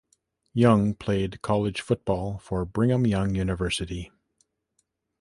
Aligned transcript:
Young 0.55 0.95
played 0.95 1.43
college 1.43 1.79
football 1.79 2.39
for 2.39 2.65
Brigham 2.65 3.05
Young 3.05 3.35
University. 3.35 4.11